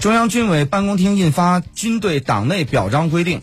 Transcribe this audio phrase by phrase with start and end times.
[0.00, 3.42] 中央军委办公厅印发军队党内表彰规定